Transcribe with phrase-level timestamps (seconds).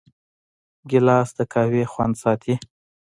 [0.89, 2.55] ګیلاس د قهوې خوند ساتي.